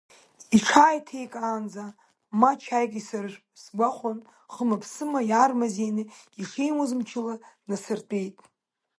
[0.55, 1.85] Иҽааиҭеикаанӡа,
[2.39, 4.17] ма чаик исыржәп сгәахәын,
[4.53, 6.03] хыма-ԥсыма иаармазеины
[6.41, 8.35] ишимуаз мчыла днасыртәеит.